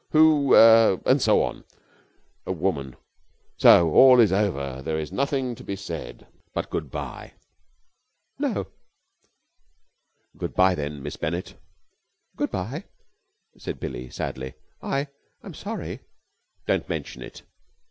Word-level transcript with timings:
who 0.09 0.55
er 0.55 0.99
and 1.05 1.21
so 1.21 1.43
on? 1.43 1.63
A 2.47 2.51
woman... 2.51 2.95
So 3.57 3.91
all 3.91 4.19
is 4.19 4.31
over! 4.31 4.81
There 4.81 4.97
is 4.97 5.11
nothing 5.11 5.53
to 5.53 5.63
be 5.63 5.75
said 5.75 6.25
but 6.55 6.71
good 6.71 6.89
bye?" 6.89 7.33
"No." 8.39 8.65
"Good 10.35 10.55
bye, 10.55 10.73
then, 10.73 11.03
Miss 11.03 11.17
Bennett!" 11.17 11.53
"Good 12.35 12.49
bye," 12.49 12.85
said 13.59 13.79
Billie 13.79 14.09
sadly. 14.09 14.55
"I 14.81 15.07
I'm 15.43 15.53
sorry." 15.53 15.99
"Don't 16.65 16.89
mention 16.89 17.21
it!" 17.21 17.43